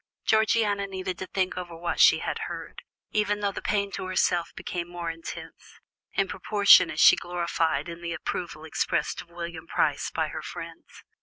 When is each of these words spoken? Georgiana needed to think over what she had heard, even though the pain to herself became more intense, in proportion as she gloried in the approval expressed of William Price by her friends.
Georgiana 0.25 0.87
needed 0.87 1.19
to 1.19 1.27
think 1.27 1.55
over 1.59 1.77
what 1.77 1.99
she 1.99 2.17
had 2.17 2.39
heard, 2.47 2.81
even 3.11 3.39
though 3.41 3.51
the 3.51 3.61
pain 3.61 3.91
to 3.91 4.07
herself 4.07 4.51
became 4.55 4.87
more 4.87 5.11
intense, 5.11 5.79
in 6.13 6.27
proportion 6.27 6.89
as 6.89 6.99
she 6.99 7.15
gloried 7.15 7.87
in 7.87 8.01
the 8.01 8.11
approval 8.13 8.65
expressed 8.65 9.21
of 9.21 9.29
William 9.29 9.67
Price 9.67 10.09
by 10.09 10.29
her 10.29 10.41
friends. 10.41 11.03